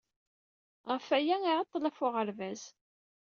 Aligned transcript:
Ɣef 0.89 1.05
waya 1.09 1.35
i 1.37 1.43
iɛeṭṭel 1.49 1.83
ɣef 1.87 1.97
uɣerbaz. 2.05 2.61